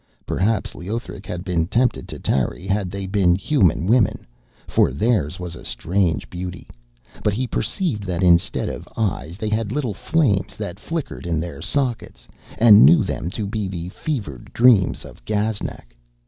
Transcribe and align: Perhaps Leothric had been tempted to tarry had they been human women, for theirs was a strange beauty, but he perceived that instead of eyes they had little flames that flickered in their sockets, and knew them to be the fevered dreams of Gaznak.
Perhaps 0.25 0.73
Leothric 0.73 1.27
had 1.27 1.43
been 1.43 1.67
tempted 1.67 2.07
to 2.07 2.17
tarry 2.17 2.65
had 2.65 2.89
they 2.89 3.05
been 3.05 3.35
human 3.35 3.85
women, 3.85 4.25
for 4.65 4.91
theirs 4.91 5.39
was 5.39 5.55
a 5.55 5.63
strange 5.63 6.27
beauty, 6.27 6.67
but 7.23 7.35
he 7.35 7.45
perceived 7.45 8.01
that 8.05 8.23
instead 8.23 8.67
of 8.67 8.89
eyes 8.97 9.37
they 9.37 9.49
had 9.49 9.71
little 9.71 9.93
flames 9.93 10.57
that 10.57 10.79
flickered 10.79 11.27
in 11.27 11.39
their 11.39 11.61
sockets, 11.61 12.27
and 12.57 12.83
knew 12.83 13.03
them 13.03 13.29
to 13.29 13.45
be 13.45 13.67
the 13.67 13.89
fevered 13.89 14.51
dreams 14.53 15.05
of 15.05 15.23
Gaznak. 15.23 15.95